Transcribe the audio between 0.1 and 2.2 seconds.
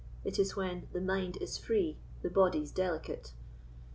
It is when "the mind is free